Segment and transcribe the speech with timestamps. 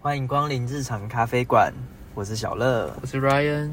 [0.00, 1.72] 欢迎光临日常咖啡馆，
[2.14, 3.68] 我是小乐，我是 Ryan。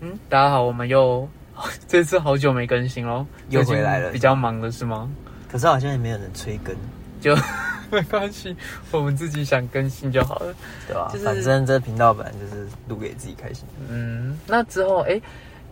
[0.00, 1.26] 嗯，大家好，我们又
[1.88, 5.10] 这次好久没更新喽，又回来了比较忙的是吗？
[5.50, 6.76] 可是好像也没有人催更，
[7.22, 7.34] 就
[7.90, 8.54] 没关系，
[8.90, 10.54] 我们自己想更新就好了，
[10.86, 11.10] 对吧？
[11.24, 13.64] 反正这频道本来就是录给自己开心。
[13.88, 15.18] 嗯，那之后，哎，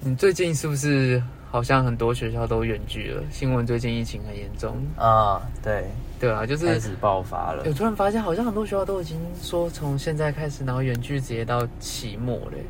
[0.00, 1.22] 你最近是不是？
[1.50, 5.84] 好像很多学校都远距了，新闻最近疫情很严重啊，对
[6.20, 7.64] 对啊，就是开始爆发了。
[7.66, 12.64] 我突然发现，好像很多学校都已经说从现在开始，然后远距直接到期末嘞。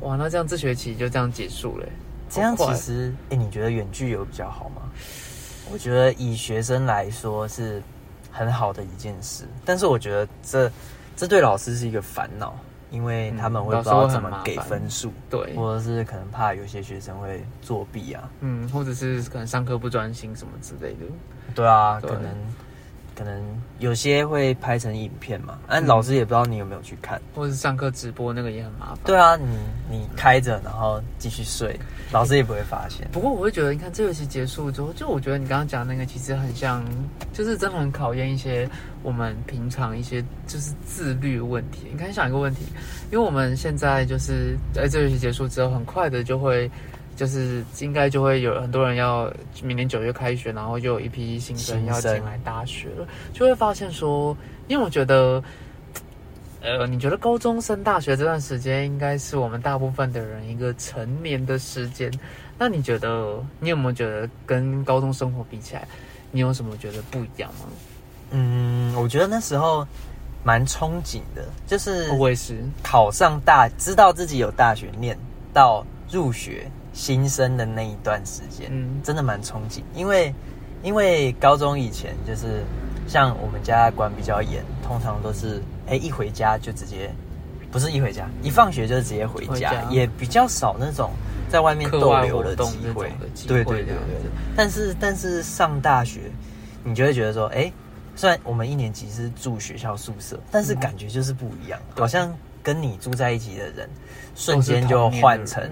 [0.00, 1.86] 哇，那这样这学期就这样结束嘞？
[2.28, 4.82] 这样其实，哎，你觉得远距有比较好吗？
[5.72, 7.82] 我觉得以学生来说是
[8.30, 10.70] 很好的一件事，但是我觉得这
[11.16, 12.54] 这对老师是一个烦恼。
[12.90, 21.06] 因为他们会不知道怎么给分数，对，或者是可能怕有些学生会作弊啊，嗯，或者是可能上课不专心什么之类的，
[21.54, 22.30] 对啊，可能。
[23.16, 23.42] 可能
[23.78, 28.98] 有些会拍成影片嘛，但老师也不知道你有没有去看，或者是上课直播那个也很麻烦。
[29.04, 29.56] 对啊，你
[29.90, 31.78] 你开着然后继续睡，
[32.12, 33.08] 老师也不会发现。
[33.12, 36.84] 不过我会觉得，你看这学期结束之后，就我觉得你刚刚讲那个其实很像，
[37.32, 38.68] 就是真的很考验一些
[39.02, 41.88] 我们平常一些就是自律问题。
[41.92, 42.66] 你看想一个问题，
[43.10, 46.70] 因为我们现在就是在这学期结束之后，很快的就会。
[47.20, 49.30] 就是应该就会有很多人要
[49.62, 54.34] 明年九月开学，然后就有一批新生要进来大学了，就会发现说，
[54.68, 55.44] 因为我觉得，
[56.64, 62.10] 呃，你觉得高中升大学这段时间应该是我们大部分的人一个成年的时间，
[62.58, 65.86] 那你觉得你有没有觉得跟高中生活比起来，
[66.30, 67.66] 你有什么觉得不一样吗？
[68.30, 69.86] 嗯，我觉得那时候
[70.42, 75.14] 蛮憧憬的，就是我也是考上大，知道自己有大学念
[75.52, 76.66] 到入学。
[76.92, 80.34] 新生的那一段时间，嗯，真的蛮憧憬，因为
[80.82, 82.62] 因为高中以前就是
[83.06, 87.10] 像我们家管比较严，通常都是哎一回家就直接，
[87.70, 91.10] 不是一回家，一放学就直接回家，也比较少那种
[91.48, 93.12] 在外面逗留的机会，
[93.46, 93.94] 对对对对。
[94.56, 96.22] 但是但是上大学，
[96.82, 97.72] 你就会觉得说，哎，
[98.16, 103.88] 虽然我们一年级是住学校宿舍，但是感觉就是不一样，好像跟你住在一起的人，
[104.34, 105.62] 瞬间就换成。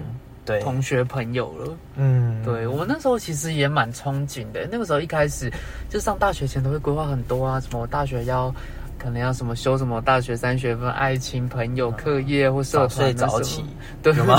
[0.61, 4.67] 同学朋友了，嗯，对我那时候其实也蛮憧憬的。
[4.71, 5.51] 那个时候一开始
[5.89, 8.53] 就上大学前都会规划很多啊，什么大学要
[8.97, 13.63] 可能要什么修什么大学三学分，爱情、朋友、课业或社团早起，
[14.03, 14.37] 对 吗？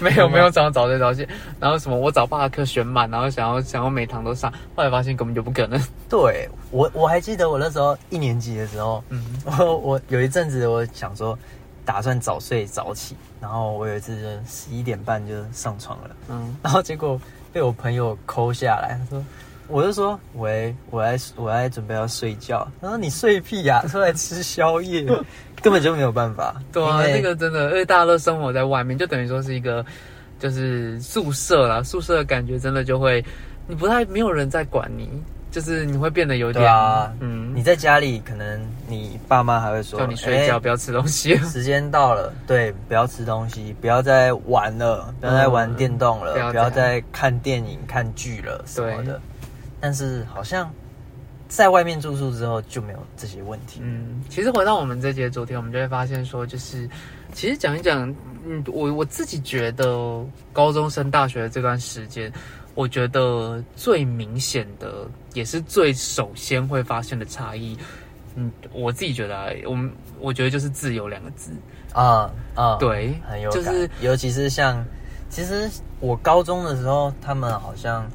[0.00, 1.26] 没有没有早上早睡早起，
[1.58, 5.78] 然后什么我早八课选满，然后想要想要每堂都上，后来发现根本就不可能。
[6.08, 11.38] 对我我还记得我那时候一年级的时候，嗯，我 我有一阵子我想说。
[11.90, 17.20] 打算早睡早起，然后我有一次十一点半就上床了，嗯，然后结果
[17.52, 19.24] 被我朋友抠下来，他说，
[19.66, 25.04] 我就说，喂，我在我在准备要睡觉，他说你睡屁呀，出来吃宵夜，
[25.60, 29.84] 根本就没有办法， 对啊，那个真的，因为大家都生活在外面，就等于说是一个
[30.38, 33.20] 就是宿舍啦，宿舍的感觉真的就会，
[33.66, 35.10] 你不太没有人在管你。
[35.50, 36.64] 就是你会变得有点，
[37.20, 41.36] 嗯，你在家里可能你爸妈还会说叫你睡觉，不要吃东西。
[41.48, 49.20] 时间到了，对，不要吃东西，不要再玩了，不要再玩电动了，不要再看电影、看剧了什么的。
[49.80, 50.70] 但是好像
[51.48, 53.80] 在外面住宿之后就没有这些问题。
[53.82, 56.88] 嗯，其实回到我们这节昨天，我们就会发现说，就是
[57.32, 58.14] 其实讲一讲，
[58.44, 62.32] 嗯，我我自己觉得高中升大学的这段时间。
[62.76, 67.76] 我觉得最明显的，也是最首先会发现的差异，
[68.36, 71.50] 嗯，我自己觉得，我们我觉得就是“自由”两个字
[71.92, 74.82] 啊啊，对，很有感，尤其是像，
[75.28, 75.68] 其实
[75.98, 78.08] 我高中的时候，他们好像，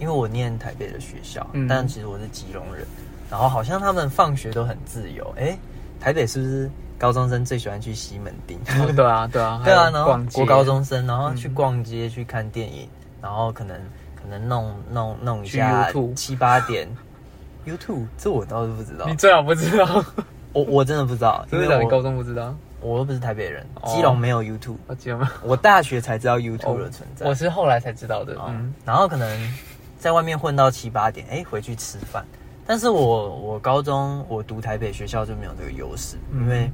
[0.00, 2.84] 因为我念台北的学校，但其实我是基隆人，
[3.30, 5.32] 然后好像他们放学都很自由。
[5.38, 5.56] 哎，
[6.00, 6.70] 台北是不是
[7.02, 8.56] 高中生最喜欢去西门町？
[8.94, 12.88] 对啊，对啊，对啊， 然后国高中生，然后去逛街、去看电影。
[13.20, 13.76] 然后可能
[14.14, 16.88] 可能弄弄弄一下七八点，
[17.66, 18.06] YouTube？
[18.16, 19.06] 这我倒是不知道。
[19.08, 20.04] 你最好不知道，
[20.54, 28.36] 我我真的不知道，因为你高中不知道，我又不是台北人，基隆没有 YouTube，基隆我大学才知道 YouTube 的存在，我是后来才知道的。
[28.46, 29.52] 嗯，然后可能
[29.98, 32.24] 在外面混到七八点，哎，回去吃饭。
[32.64, 36.70] 但是我我高中我读台北学校就没有这个优势，因为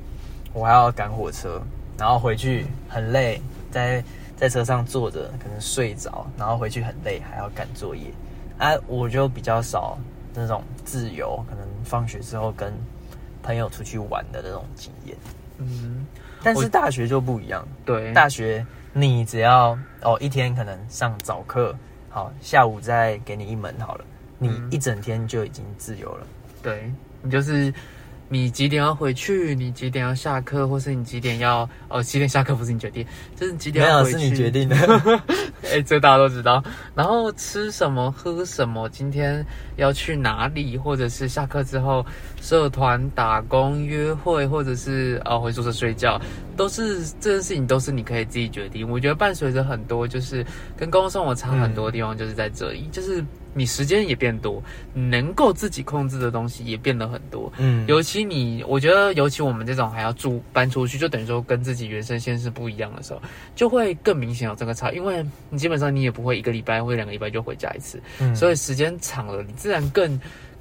[0.58, 1.62] 我还要赶火车，
[1.96, 3.40] 然后回去很累，
[3.70, 4.02] 在。
[4.38, 8.04] 在车上坐着，可能睡着，然后回去很累，还要赶作业，
[8.56, 9.98] 啊，我就比较少
[10.32, 12.72] 那种自由，可能放学之后跟
[13.42, 15.16] 朋友出去玩的那种经验。
[15.56, 16.06] 嗯，
[16.40, 21.74] 但是大学就不一样，对，大学你只要哦一天可能上早课，
[22.08, 24.04] 好，下午再给你一门好了，
[24.38, 26.24] 你一整天就已经自由了。
[26.62, 27.74] 对你就是
[28.28, 29.54] 你几点要回去？
[29.54, 30.68] 你几点要下课？
[30.68, 32.02] 或是你几点要哦？
[32.02, 33.04] 几点下课不是你决定，
[33.34, 34.18] 就是几点要回去？
[34.18, 34.76] 是你决定的。
[35.64, 36.62] 哎，这大家都知道。
[36.94, 38.10] 然后吃什么？
[38.12, 38.88] 喝什么？
[38.90, 39.44] 今天
[39.76, 40.76] 要去哪里？
[40.76, 42.04] 或者是下课之后
[42.40, 46.20] 社团打工、约会，或者是呃回宿舍睡觉，
[46.56, 48.88] 都是这件事情都是你可以自己决定。
[48.88, 50.44] 我觉得伴随着很多就是
[50.76, 53.24] 跟公共生活差很多地方，就是在这里，就是。
[53.54, 54.62] 你时间也变多，
[54.94, 57.52] 能够自己控制的东西也变得很多。
[57.58, 63.20] 嗯，尤其你，我觉得尤其我们这种还要住搬出去，就等于说跟自己原生先是不一样的时候，
[63.56, 64.92] 就会更明显有这个差。
[64.92, 68.00] 因为你基本上你也不会一个礼拜或两个礼拜就回家一次，
[68.34, 70.20] 所以时间长了，你自然更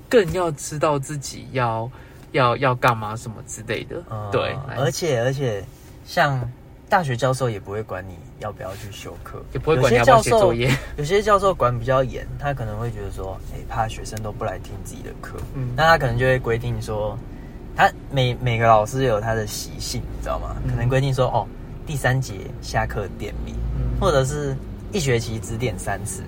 [0.10, 1.90] 更要知道自己要
[2.31, 4.04] 要要干嘛什么之类的。
[4.31, 5.63] 对，而且而且
[6.06, 6.50] 像。
[6.89, 10.72] 大学教授也不会管你要不要去修课，也不会管你要不要写作业。
[10.95, 17.18] 有些教授管比较严，他可能会觉得说，哎，怕学生都不来听自己的课，嗯，那他可能就会规定说，
[17.75, 20.56] 他每每个老师有他的习性，你知道吗？
[20.69, 21.45] 可能规定说，哦，
[21.86, 23.54] 第三节下课点名，
[24.00, 24.56] 或者是
[24.94, 26.24] 一学期只点三次。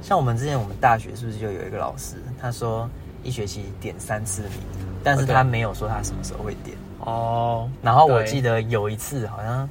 [0.00, 2.88] 像我们之前我们大学是不是就有一个老师，他说
[3.24, 4.52] 一学期点三次名，
[5.02, 7.68] 但是他没有说他什么时候会点哦。
[7.82, 9.68] 然后我记得有一次好像。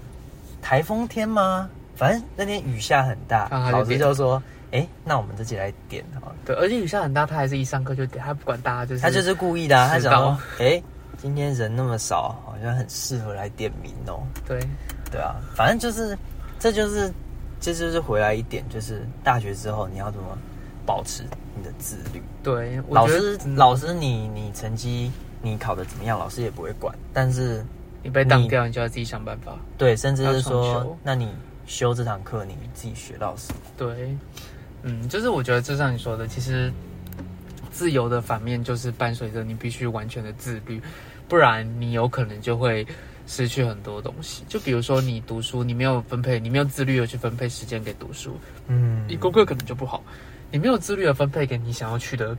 [0.63, 1.69] 台风天吗？
[1.95, 10.81] 反正那天雨下很大，老师就说：“哎，那我们自己来点哈。”对，而且雨下很大，他还是一上课就点，他不管大家就是他就是故意的，他想说：“哎，
[11.17, 14.59] 今天人那么少，好像很适合来点名哦。”对，
[15.11, 16.17] 对啊，反正就是，
[16.57, 17.13] 这就是，
[17.59, 20.35] 这就是回来一点，就是大学之后你要怎么
[20.85, 21.23] 保持
[21.55, 22.23] 你的自律。
[22.41, 25.11] 对，老师，老师，你你成绩
[25.43, 27.63] 你考的怎么样，老师也不会管，但是。
[28.03, 29.57] 你被挡掉，你就要自己想办法。
[29.77, 31.29] 对，甚至是说，那你
[31.65, 33.59] 修这堂课，你自己学到什么？
[33.77, 34.15] 对，
[34.83, 36.71] 嗯，就是我觉得就像你说的，其实
[37.71, 40.81] 自由的反面就是伴随着你必须完全的自律，
[41.29, 42.85] 不然你有可能就会
[43.25, 44.43] 失去很多东西。
[44.49, 50.03] 就比如说你读书，你没有分配，你没有自律的去分配时间给读书，嗯，你功课可能就不好。
[50.51, 52.37] 你没有自律的分配给你想要去的。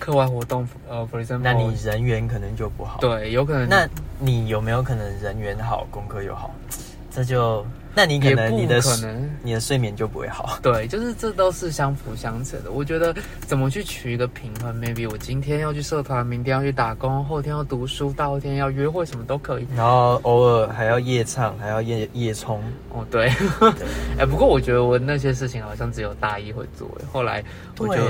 [0.00, 2.98] 课外活动，呃，for example，那你人缘可能就不好。
[3.00, 3.68] 对，有可能。
[3.68, 3.86] 那
[4.18, 6.50] 你有没有可能人缘好，功课又好？
[7.12, 10.56] 这就，那你可能你的可能你的睡眠就不会好。
[10.62, 12.70] 对，就是这都是相辅相成的。
[12.70, 19.66] 我觉得怎么去取一个平衡，maybe 我今天要去社团，明天要去打工，后天要读书，大后天要约会，什么都可以。
[19.76, 22.62] 然后偶尔还要夜唱，还要夜夜冲。
[22.90, 23.26] 哦，对。
[24.16, 26.88] 哎，不过我觉得我那些事情好像只有大一会做。
[27.12, 27.42] 后来，
[27.76, 28.02] 我就，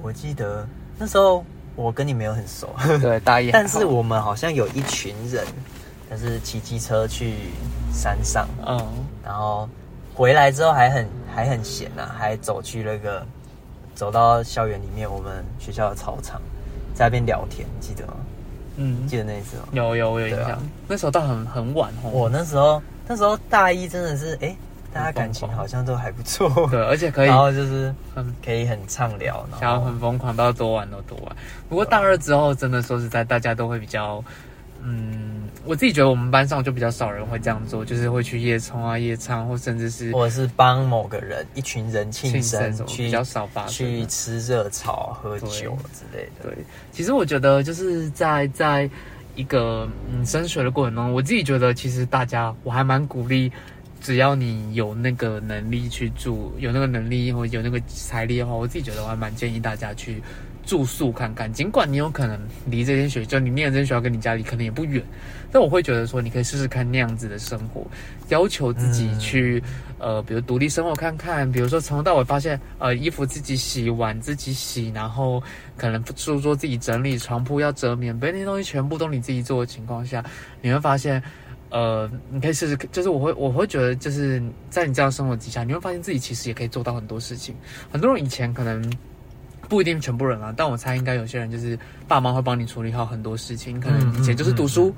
[0.00, 0.66] 我记得。
[0.98, 1.44] 那时候
[1.76, 3.50] 我跟你没有很熟，对，大一。
[3.52, 5.46] 但是我们好像有一群人，
[6.10, 7.34] 就是骑机车去
[7.92, 8.84] 山上，嗯，
[9.24, 9.68] 然后
[10.14, 13.24] 回来之后还很还很闲呐，还走去那个
[13.94, 16.42] 走到校园里面，我们学校的操场，
[16.94, 18.14] 在那边聊天，记得吗？
[18.76, 19.64] 嗯，记得那一次吗？
[19.72, 20.58] 有有有印象。
[20.88, 22.10] 那时候到很很晚哦。
[22.10, 24.56] 我那时候那时候大一真的是哎。
[24.92, 31.36] 大家感情好像都还不错， 对，而且可以，然后就是很可以很畅聊，然后很疯狂，到多晚都多晚。
[31.68, 34.24] 不过大二之后，真的说实在，大家都会比较，
[34.82, 46.50] 嗯，我自己觉得我们班上就比较少人会这样做，就是会去夜冲啊、夜唱，或甚至是，或者是帮某个人一群人庆生，去比较少发去吃热炒、喝酒之类的。
[46.50, 46.56] 对，
[46.92, 48.88] 其实我觉得就是在在
[49.34, 53.52] 一个嗯升学的过程中，我自己觉得其实大家我还蛮鼓励。
[54.00, 60.22] 只要你有那个能力去住，有那个能力或有那个财力的话，我自己觉得我还蛮建议大家去
[60.64, 61.52] 住宿看看。
[61.52, 65.02] 尽管你有可能离这间学校，你念这间学校跟你家里可能也不远，
[65.50, 67.86] 但我会觉得说，你可以试试看那样子的生活，
[68.28, 69.62] 要求自己去，
[69.98, 75.42] 呃，比如独立生活看看，比如说从头到尾发现，呃，衣服自己洗，碗自己洗，然后
[75.76, 80.24] 可能书桌自己整理，床铺要折棉被，那些东西全部都你自己做的情况下，
[80.62, 81.22] 你会发现。
[81.70, 87.54] 呃，你可以试试，就是我会我会觉得，就是在你这样生活之下，你会发现自己其实也可以做到很多事情。
[87.92, 88.82] 很多人以前可能
[89.68, 93.78] 不一定全部人啊，但我猜应该有些人就是爸妈会帮你处理好很多事情。
[93.80, 94.94] 可能以前就是读书，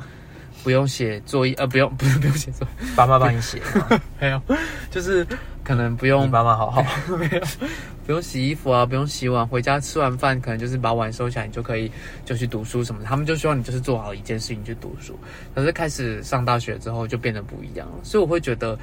[0.62, 3.60] 不用写作业，呃，不用不用 不用写作业，爸妈帮你写，
[4.20, 4.40] 没有，
[4.90, 5.26] 就是
[5.70, 6.84] 可能不用爸妈好好，
[7.16, 7.40] 没有。
[8.04, 11.88] 不用洗衣服啊，不用洗碗，回家吃完饭可能就是把碗收起来，你就可以
[12.24, 13.06] 就去读书什么的。
[13.06, 15.16] 他们就希望你就是做好一件事情去读书。
[15.54, 18.76] 可是开始上大学之后就变得不一样了，所以我会觉得，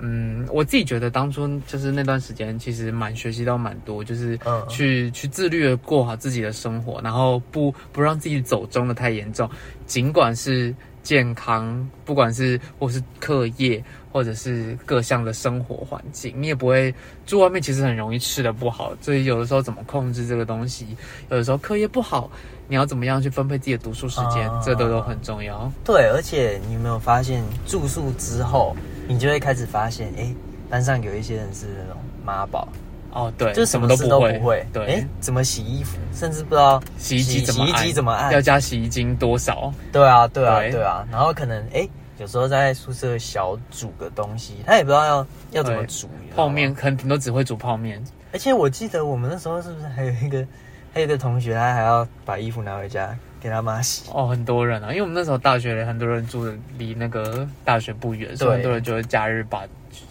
[0.00, 4.36] 嗯，我自己觉得当初就是那段时间其实蛮学习到蛮多，就是
[4.68, 9.48] 去去自律的过好自己的生活，然后不不让自己走中的太严重，
[9.86, 13.80] 尽管是健康，不管是或是课业。
[14.12, 18.92] 或者是各项的生活环境，你也不会住外面，其实很容易吃的不好。
[19.00, 20.86] 所以有的时候怎么控制这个东西？
[21.30, 22.30] 有的时候课业不好，
[22.68, 25.72] 你要怎么样去分配自己的读书时间，这都都很重要。
[25.82, 28.76] 对，而且你有没有发现住宿之后，
[29.08, 30.30] 你就会开始发现，哎，
[30.68, 32.68] 班上有一些人是那种妈宝。
[33.12, 34.66] 哦，对，就什么都不会。
[34.72, 39.72] 对，哎，怎么洗衣服，甚至不知道洗衣机怎么洗衣机怎么按，要加洗衣精多少？
[39.90, 41.06] 对啊，对啊，对啊。
[41.10, 41.88] 然后可能哎。
[42.22, 48.00] 有时候在宿舍小煮个东西，他也不知道要要怎么煮泡面，可能顶多只会煮泡面。
[48.32, 50.46] 而且我记得我们那时候是不是还有一个
[50.94, 54.08] 还有一个同学，他还要把衣服拿回家给他妈洗？
[54.14, 59.64] 哦，很多人啊，因为我们那时候大学里很多人住的离那个大学不远，所以很多人就会假日把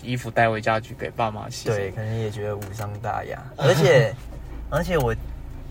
[0.03, 1.70] 衣服带回家去给爸妈洗。
[1.70, 3.41] 对，可能也觉得无伤大雅。
[3.56, 4.13] 而且
[4.70, 5.15] 而且我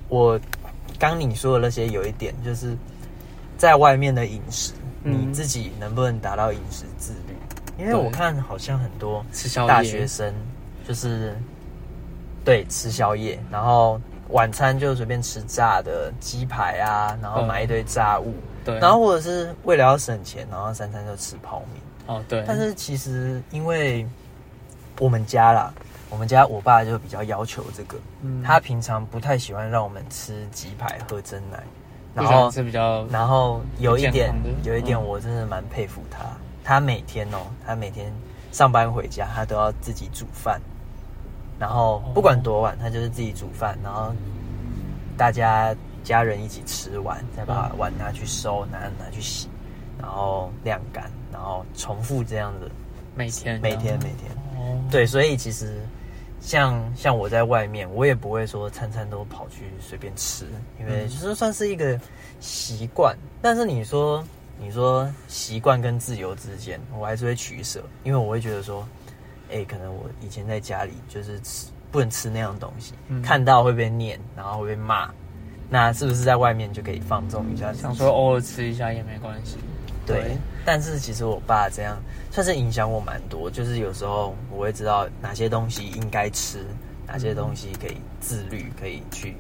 [0.09, 0.41] 我
[0.99, 2.75] 刚你说的那些有一点，就是
[3.59, 4.73] 在外面的饮食。
[5.03, 7.37] 你自己能不能达到饮食自律？
[7.79, 9.25] 因为我看好像很多
[9.67, 10.35] 大学生
[10.87, 11.35] 就是
[12.45, 21.83] 对吃宵夜，然后晚餐就随便吃炸的鸡排啊，然后买一堆炸物，对，然后或者是为了要省钱，然后三餐就吃泡面。
[22.07, 22.45] 哦，对。
[22.47, 24.07] 但是其实因为
[24.99, 25.73] 我们家啦，
[26.11, 27.97] 我们家我爸就比较要求这个，
[28.45, 31.63] 他平常不太喜欢让我们吃鸡排、喝真奶。
[32.15, 36.25] 然后是比较，然后有一点，有一点，我真的蛮佩服他。
[36.65, 38.13] 他每天哦，他每天
[38.53, 40.61] 上班回家，他都要自己煮饭。
[41.59, 44.13] 然后不管多晚，他就是自己煮饭，然后
[45.17, 49.49] 大家家人一起吃完，再把碗拿去收，拿拿去洗，
[49.99, 52.71] 然后晾干，然后重复这样子，
[53.15, 54.31] 每天每天每天。
[54.91, 55.81] 对，所以其实。
[56.41, 60.47] 像像我在外面，我也不会说餐餐都跑去随便吃，
[60.79, 62.01] 因为就是算是一个
[62.41, 63.17] 习惯。
[63.43, 64.25] 但是你说
[64.59, 68.87] 你说习惯跟自由之间，我还是会取舍，因为我会觉得说，
[69.51, 75.11] 哎，可能我以前在家里就是吃不能吃那样东西，看到会被念，然后会被骂，
[75.69, 77.73] 那是不是在外面就可以放纵一下？
[77.73, 79.57] 想说偶尔吃一下也没关系。
[80.07, 86.65] 对，但是其实我爸这样算是影响我蛮多，就是有时候我会知道哪些东西应该吃，
[87.07, 89.37] 哪些东西可以自律，可以去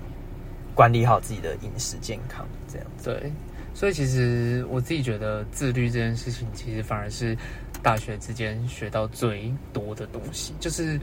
[0.75, 2.87] 管理好自己的饮食健康，这样。
[3.02, 3.33] 对，
[3.75, 7.37] 所以其实我自己觉得自律这件事情，其实反而是
[7.83, 10.55] 大学之间学到最多的东西。
[10.61, 11.00] 就是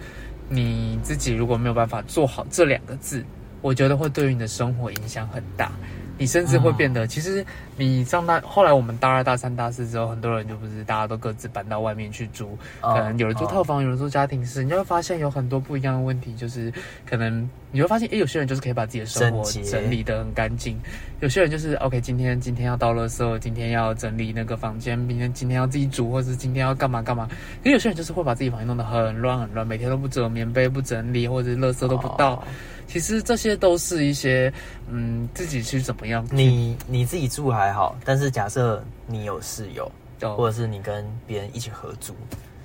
[0.49, 3.23] 你自己如果没有办法做好这两个字，
[3.61, 5.71] 我觉得会对于你的生活影响很大。
[6.17, 7.45] 你甚至会变得，其实
[7.75, 16.73] 你上大后来我们大二、大三、大四之后，很多人就不是大家都各自搬到外面去住，可能有人住套房，有人住家庭式，你就会发现有很多不一样的问题，就是
[17.05, 20.77] 可能你会发现，哎，有些人就是可以把自己的生活整理的很干净，
[21.19, 27.29] 有些人就是 OK，今天今天要倒垃圾，今天要整理那个房间，明天今天要自己煮，或者是今天要干嘛干嘛，
[27.63, 32.43] 可有些人就是会把自己房间弄得很乱很乱，每天都不折棉被不整理，或者垃圾都不倒。
[32.87, 34.51] 其实这些都是一些，
[34.89, 36.25] 嗯，自己去怎么样？
[36.31, 39.91] 你你自己住还好，但是假设你有室友，
[40.35, 42.15] 或者是你跟别人一起合租，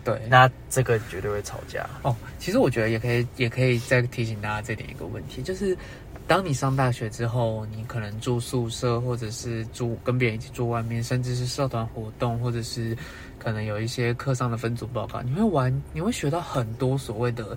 [0.05, 1.89] 对，那这个绝对会吵架。
[2.03, 5.77] 哦，其实我觉得也可以，也可以再提醒大家这点一个问题，就是
[6.27, 12.97] 当你上大学之后，你可能住宿舍，或者是住跟别人一起住外面，甚至是社团活动，或者是
[13.39, 17.57] 可能有一些课上的分组报告，你会玩，你会学到很多所谓的。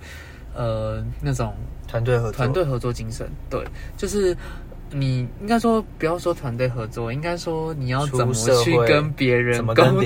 [0.58, 1.54] 呃，那种
[1.86, 3.62] 团队合团队合作精神，对，
[3.98, 4.34] 就是
[4.98, 10.02] 你应该说不要说团队合作，应该说你要怎么去跟别人沟通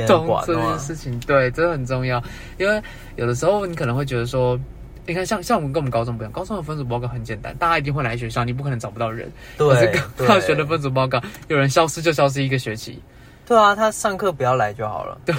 [0.46, 2.22] 这件事情，对，这很重要。
[2.58, 2.82] 因为
[3.16, 4.60] 有的时候你可能会觉得说，
[5.06, 9.32] 你看像像我们跟我们高中不一样，高中的分组报告很简单，大家一定会来学校，你不可能找不到人。
[9.58, 9.96] 对，
[10.28, 13.00] 大学的分组报告，有人消失就消失一个学期。
[13.46, 15.18] 对啊，他上课不要来就好了。
[15.26, 15.36] 对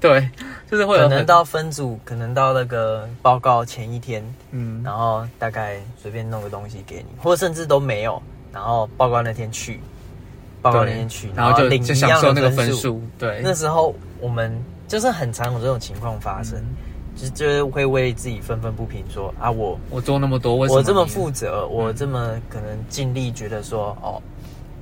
[0.00, 0.30] 对，
[0.70, 8.22] 就是会可能到分组，可能到那个报告前一天，嗯，然后大概随便弄个东西给你，或者甚至都没有，
[8.56, 9.78] 然后报告那天去，
[10.62, 13.02] 报告那天去，然后就领一样的那个分数。
[13.18, 14.50] 对，那时候我们
[14.88, 16.58] 就是很常有这种情况发生，
[17.14, 24.22] 就就会为自己愤愤不平，说啊，我我做那么多，我这么负责，我这么可能尽力，觉得说哦。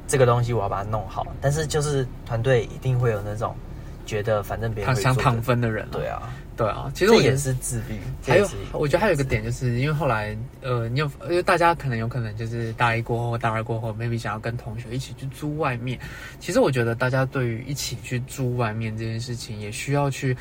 [0.06, 3.56] 这个东西我要把它弄好，但是就是团队一定会有那种
[4.04, 6.22] 觉得反正别人想躺分的人，对啊，
[6.56, 7.98] 对啊，其实我也是自律。
[8.26, 15.98] 还有，我觉得还有一个点，就是因为后来呃，你有因为大家可能有可能就是大一过后、大二过后，maybe 想要跟同学一起去租外面。
[16.38, 20.36] 其实我觉得大家对于一起去租外面这件事情，也需要去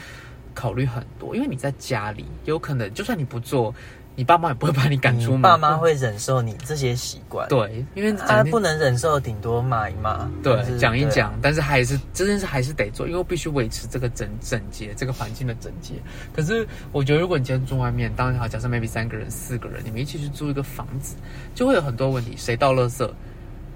[0.53, 3.74] 考虑很多，因为你在家里有可能就算你不做。
[4.15, 7.48] 你爸妈也不会把你赶出门，爸妈会忍受你这些习惯。
[7.50, 10.29] 对，因为他不能忍受，顶多骂一骂。
[10.43, 15.96] 对，讲一讲，但是还是这件事还是得做，因为必须维持这个整整洁，这个环境的整洁。
[16.36, 21.15] 可是我觉得，如果你今天住外面，当然好，假设 maybe 三个人、四个人，你们一起去租一个房子，
[21.55, 22.36] 就会有很多问题。
[22.38, 23.10] 谁倒垃圾？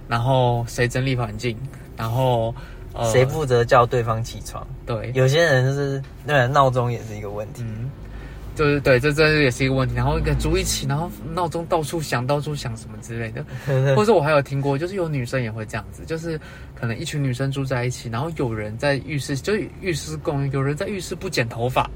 [0.08, 1.58] 然后谁整理环境，
[1.98, 2.56] 然后
[3.12, 4.65] 谁负责叫对方起床？
[4.86, 7.62] 对，有些人就是那闹钟也是一个问题。
[7.67, 7.89] 嗯，
[8.58, 9.94] 就是对，这这也是一个问题。
[9.94, 13.46] 然后跟住一起，然后闹钟到处响，到处响什么之类的。
[13.96, 16.40] 或者我还有听过，就是有女生也会这样子，就是
[16.74, 21.88] 可能一群女生住在一起，然后有人在浴室，就浴室共用，有人在浴室不剪头发。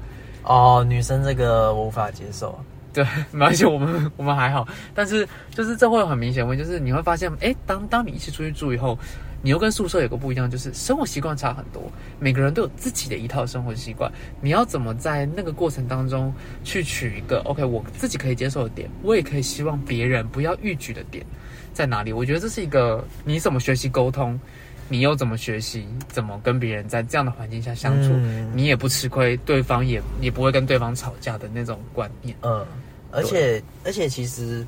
[0.44, 2.56] 哦，女生这个我无法接受。
[2.92, 4.68] 对， 没关系，我们 我们还好。
[4.94, 8.98] 但是就是这会有很明显问题，就是你会发现，哎，当当你一起出去住以后，
[9.42, 11.82] 你又跟宿舍有个不一样，就是生活习惯差很多。
[12.18, 16.32] 每个人都有自己的一套生活习惯，你要怎么在那个过程当中
[16.64, 21.26] 去取一个 OK，我自己可以接受的点，我也可以希望别人不要逾矩的点
[21.74, 22.12] 在哪里？
[22.12, 24.40] 我觉得这是一个你怎么学习沟通。
[24.88, 25.86] 你又怎么学习？
[26.08, 28.10] 怎么跟别人在这样的环境下相处？
[28.54, 32.36] 你也不吃亏，对方也也不会跟对方吵架的那种观念。
[32.42, 32.66] 嗯，
[33.10, 34.66] 而且而且其实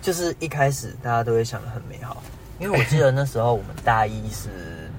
[0.00, 2.22] 就是一开始大家都会想的很美好，
[2.58, 4.90] 因为我记得那时候我们大一是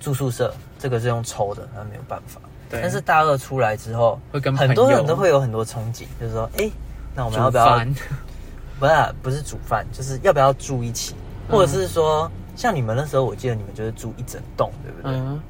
[0.00, 2.40] 住宿舍， 这个是用抽的，那没有办法。
[2.68, 2.80] 对。
[2.82, 6.70] 但是大二出来之后，会跟很多人都会有很多憧憬，就是说，哎，
[7.14, 7.78] 那我们要不要？
[8.78, 11.14] 不是不是煮饭，就是要不要住一起，
[11.48, 12.30] 或者是说。
[12.54, 15.10] 像你们那时候，我记得你们就是住一整栋，对不对？
[15.10, 15.40] 嗯，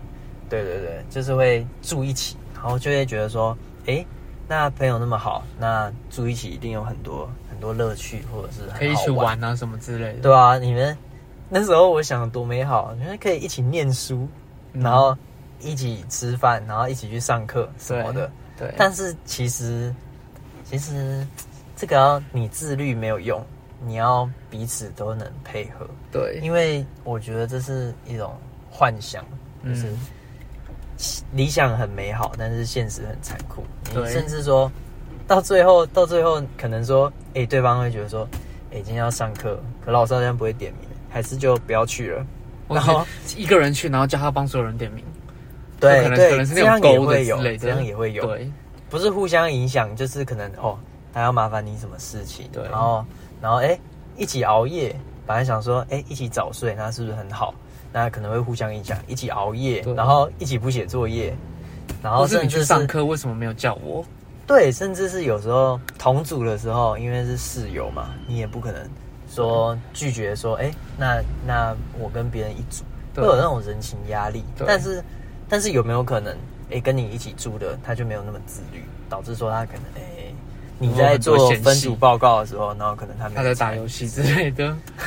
[0.49, 4.07] 对对对，就是会住一起，然后就会觉得说，哎，
[4.47, 10.21] 那朋友那么好，那住一起一定有很多很多乐趣，或者是可以去玩啊什么之类的。
[10.21, 10.97] 对啊，你们
[11.55, 14.27] 那时候我想多美好，觉得可以一起念书，
[14.73, 15.15] 然后
[15.61, 18.31] 一起吃饭，然后一起去上课什么的。
[18.57, 18.73] 对。
[18.79, 19.95] 但是其实
[20.65, 21.27] 其实
[21.77, 23.45] 这个要你自律没有用。
[23.85, 28.33] 你要彼此都能配合，对，因为我觉得这是一种
[28.71, 29.25] 幻想，
[29.65, 29.93] 就是
[31.33, 33.65] 理想很美好，但是现实很残酷。
[33.93, 34.71] 你甚至说
[35.27, 38.25] 到最后，到最后可能说，哎，对方会觉得说，
[38.71, 42.27] 哎，今天要上课，可老师好像不会点名，还是就不要去了。
[42.69, 45.05] 然后一个人去，然后叫他帮所有人点名。
[45.79, 48.25] 对对，这样也会有，这样也会有。
[48.27, 48.51] 对，
[48.89, 50.79] 不是互相影响，就是可能哦，
[51.13, 53.05] 他要麻烦你什么事情，对，然后。
[53.41, 53.77] 然后哎，
[54.17, 54.95] 一起熬夜，
[55.27, 57.53] 本来想说哎，一起早睡，那是不是很好？
[57.93, 58.97] 那可能会互相影响。
[59.09, 61.35] 一起熬夜，然后一起不写作业，
[62.01, 64.05] 然后甚至上课为什么没有叫我？
[64.47, 68.89] 对，甚至是有时候同组的时候，因为是室友嘛，你也不可能
[69.35, 72.85] 说拒绝说哎，那那我跟别人一组，
[73.17, 74.45] 会有那种人情压力。
[74.67, 75.03] 但是
[75.49, 76.37] 但是有没有可能
[76.71, 80.09] 哎，跟你一起住的他就没有那么自律，导致说他可能哎。
[80.79, 84.77] 你在做分组报告的时候，然后可能他他在打游戏之类的。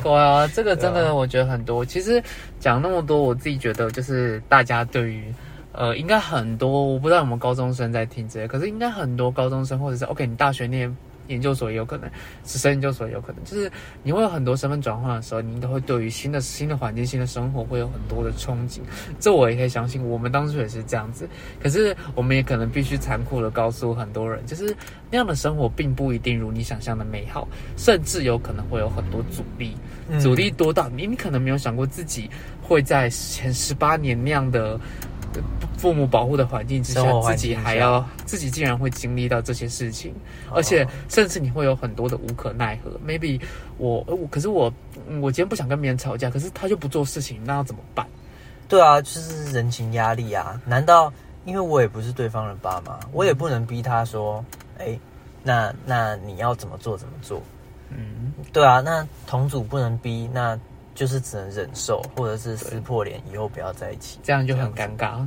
[0.00, 1.84] 对啊，这个真的我觉得很多。
[1.84, 2.22] 其实
[2.60, 5.34] 讲那么多，我自己觉得就是大家对于
[5.72, 10.96] 呃，应该很多我不知道有没有高中生在听这些，可是应该很多高中生或者是 OK，你大学念。
[11.28, 12.10] 研究所也有可能，
[12.44, 13.70] 直升研究所也有可能，就是
[14.02, 18.80] 你会有很多身份转换的时候，你应该会对于新的新的环境、新的生活会有很多的憧憬。
[19.18, 21.28] 这我也可以相信，我们当初也是这样子。
[21.62, 24.74] 可是我们也可能必须残酷的告诉很多人，就是
[25.10, 29.76] 那样的生活并不一定如你想象的美好，甚至有可能会有很多阻力，
[30.20, 32.30] 阻力多到你你可能没有想过自己
[32.62, 34.78] 会在前十八年那样的。
[35.76, 40.14] 父母保护的环境之下，自己还要自己竟然会经历到这些事情，
[40.52, 42.90] 而且甚至你会有很多的无可奈何。
[43.06, 43.40] Maybe
[43.78, 44.72] 我我可是我
[45.20, 48.06] 我今天不想跟别人吵架，可是他就不做事情，那要怎么办？
[48.68, 50.60] 对啊，就是人情压力啊！
[50.64, 51.12] 难道
[51.44, 54.44] 因为我也不是对方的爸妈，我也不能逼他说，
[54.78, 54.98] 哎，
[55.42, 57.42] 那那你要怎么做怎么做？
[57.90, 60.58] 嗯，对啊，那同组不能逼那。
[60.96, 65.24] 就是只能忍受，或者是撕破脸，以后不要在一起，这样就很尴尬。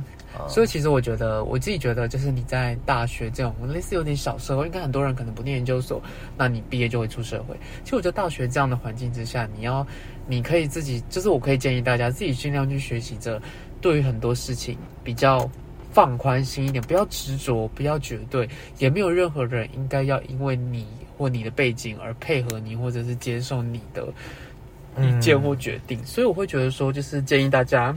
[0.48, 6.00] 所以其实我觉得，我自己觉得，就是你在大学这种类似有点小社会，应该很多人可能不念研究所，
[6.36, 7.56] 那你毕业就会出社会。
[7.82, 9.84] 其实我觉得大学这样的环境之下，你要，
[10.26, 13.42] 你可以自己，就是我可以建议大家自己尽量去学习着，
[13.80, 15.50] 对于很多事情比较
[15.92, 20.86] 放宽心一点，不要执着，不要绝对，也没有任何人应该要因为你
[21.18, 24.06] 或你的背景而配合你，或者是接受你的。
[24.98, 27.96] 意见或决定，所以我会觉得说，就是建议大家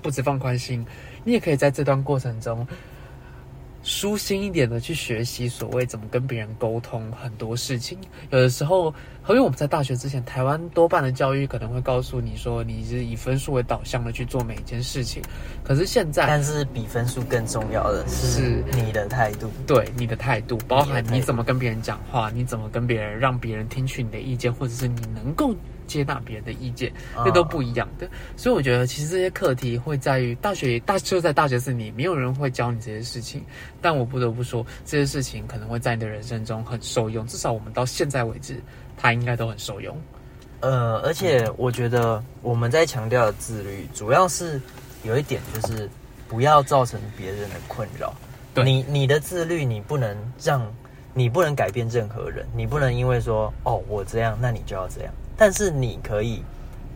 [0.00, 0.84] 不止放宽心，
[1.24, 2.66] 你也可以在这段过程中
[3.82, 7.98] 舒心一点的去学习所谓怎么跟别人沟通很多事情。
[8.30, 8.94] 有的时候，
[9.28, 15.22] 因为我们在大学之前，台湾多半的教育可能会告诉你说，你是以分数为导向的去做每一件事情。
[15.64, 25.54] 可是现在，但是比分数更重要的是你的态度，对你的态度，包含你怎么跟别人讲话，你怎么跟别人让别人听取你的意见，或者是你能够。
[25.92, 26.92] 接纳别人的意见，
[27.24, 28.08] 这都不一样的。
[28.36, 33.44] 所以我觉得，其实这些课题会在于大学大就在大学四年，没有人会教你这些事情。
[33.80, 37.26] 但我不得不说，这些事情可能会在你的人生中很受用。
[37.26, 38.60] 至少我们到现在为止，
[38.96, 39.96] 它应该都很受用。
[40.60, 44.60] 呃，而且我觉得我们在强调的自律，主要是
[45.02, 45.90] 有一点就是
[46.28, 48.14] 不要造成别人的困扰。
[48.62, 50.64] 你你的自律，你不能让，
[51.14, 55.12] 你不能改变任何人，你不能因为说哦我这样，那你就要这样。
[55.42, 56.40] 但是你可以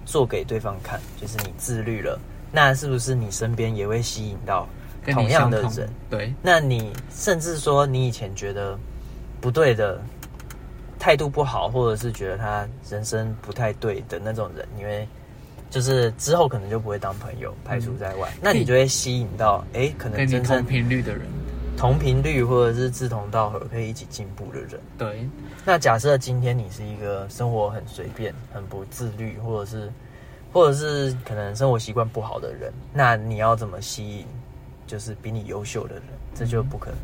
[0.05, 2.17] 做给对方看，就是你自律了，
[2.53, 4.69] 那是不是你身边也会吸引到
[5.05, 5.91] 同样的人？
[6.09, 8.79] 对，那你甚至说你以前觉得
[9.41, 10.01] 不对的
[10.97, 15.09] 态度不好，或者是觉得他人生不太对的那种人，因为
[15.69, 18.33] 就是之后可能就不会当朋友，排除在外。
[18.41, 21.27] 那你就会吸引到哎，可能真正频率的人。
[21.77, 24.81] 同频率或者是志同道合可以一起进步的人。
[24.97, 25.29] 对。
[25.65, 29.93] 那假设今天你是一个生活很随便、很不自律，或者是，
[30.53, 34.27] 或者是可能生活习惯不好的人，那你要怎么吸引，
[34.87, 36.05] 就是比你优秀的人？
[36.35, 36.97] 这就不可能。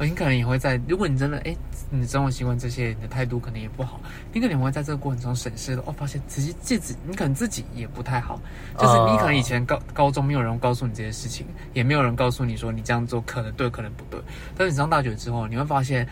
[0.00, 1.56] 你可能也会在，如果你真的哎，
[1.90, 4.00] 你生活习惯这些，你的态度可能也不好，
[4.32, 8.40] 你可能会在这个过程中审视的哦，发现其实自己你可能自己也不太好，
[8.78, 14.20] 就是你可能以前高高中没有人告诉你这些事情，也没有人告诉你说你这样做可能对，可能不对，
[14.56, 16.06] 但是你上大学之后，你会发现。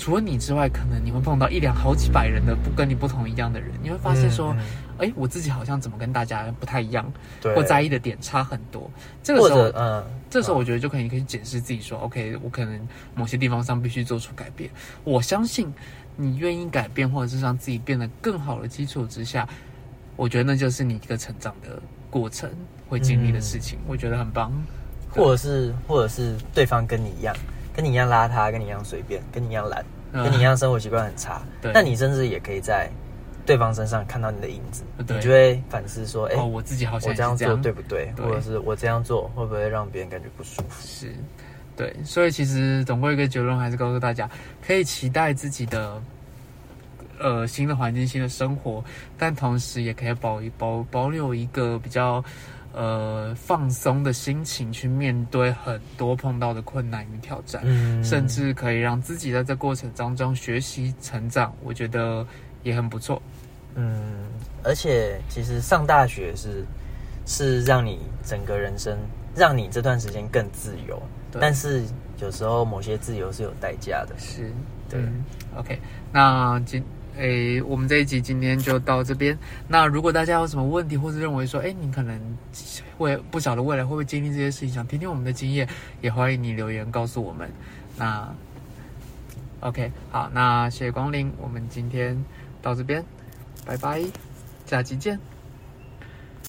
[0.00, 4.54] 除了你之外，可能你会碰到一两好几百人的不跟你不同一样的人，你会发现说，
[4.98, 7.10] 哎，我自己好像怎么跟大家不太一样，
[7.54, 8.90] 或在意的点差很多。
[9.22, 14.70] 这个时候，嗯，这时候我觉得就可以可以检视自己说，OK，我可能某些地方上必须做出改变。
[15.04, 15.72] 我相信
[16.16, 19.48] 你愿意改变，或者是让自己变得更好的基础之下，
[20.16, 21.80] 我觉得那就是你一个成长的
[22.10, 22.50] 过程
[22.88, 23.78] 会经历的事情。
[23.86, 24.52] 我觉得很棒，
[25.10, 27.34] 或者是或者是对方跟你一样。
[27.74, 32.90] 跟你一样邋遢，跟你一样随便，跟你一样懒，跟你一样生活习惯很差，那你甚至也可以在
[33.48, 38.12] 对方身上看到你的影子，你就会反思说：哎，我自己好像我这样做对不对？
[38.18, 40.86] 或者是我这样做会不会让别人感觉不舒服？
[40.86, 41.14] 是，
[41.74, 41.96] 对。
[42.04, 44.28] 所以其实总归一个结论，还是告诉大家，
[44.60, 45.98] 可以期待自己的
[47.18, 48.84] 呃新的环境、新的生活，
[49.16, 52.22] 但同时也可以保保保留一个比较。
[52.74, 57.64] 呃，放松的心情去面对很多碰到的困难与挑战，
[58.04, 62.24] 甚至可以让自己在这过程当中学习成长，我觉得
[62.62, 63.20] 也很不错。
[63.74, 64.24] 嗯，
[64.62, 66.64] 而且其实上大学是
[67.26, 68.96] 是让你整个人生，
[69.34, 71.00] 让你这段时间更自由，
[71.40, 71.84] 但是
[72.20, 74.14] 有时候某些自由是有代价的。
[74.18, 74.52] 是，
[74.88, 75.00] 对。
[75.56, 75.78] OK，
[76.12, 76.84] 那今。
[77.16, 79.36] 诶，我们这一集今天就到这边。
[79.66, 82.16] 那如果大家有什么问题，或者认为说，诶，你可能
[82.96, 85.68] 会不晓得未来会不会经历这些事情，想听听我们的经验，
[86.00, 87.50] 也欢迎你留言告诉我们。
[87.96, 88.32] 那
[89.58, 92.16] OK，好，那谢谢光临，我们今天
[92.62, 93.04] 到这边，
[93.64, 94.02] 拜拜，
[94.66, 95.18] 下期见。